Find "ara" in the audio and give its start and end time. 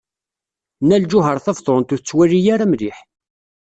2.53-2.65